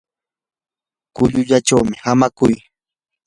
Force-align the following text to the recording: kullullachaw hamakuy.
kullullachaw 1.15 1.85
hamakuy. 2.03 2.55